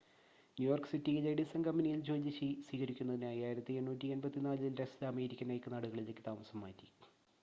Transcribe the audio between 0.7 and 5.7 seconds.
സിറ്റിയിലെ എഡിസൺ കമ്പനിയിൽ ജോലി സ്വീകരിക്കുന്നതിനായി 1884-ൽ ടെസ്‌ല അമേരിക്കൻ